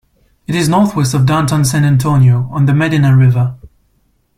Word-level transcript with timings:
It 0.47 0.55
is 0.55 0.67
northwest 0.67 1.13
of 1.13 1.27
downtown 1.27 1.63
San 1.63 1.85
Antonio, 1.85 2.49
on 2.51 2.65
the 2.65 2.73
Medina 2.73 3.15
River. 3.15 3.55